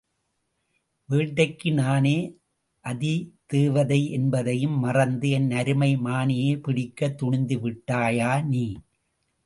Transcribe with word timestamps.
வேட்டைக்கு 1.09 1.73
நானே 1.73 2.15
அதிதேவதை 2.85 4.09
என்பதையும் 4.09 4.79
மறந்து, 4.79 5.29
என் 5.29 5.51
அருமை 5.51 5.95
மானையே 5.97 6.51
பிடிக்கத் 6.61 7.17
துணிந்துவிட்டாயா 7.23 8.31
நீ? 8.45 8.65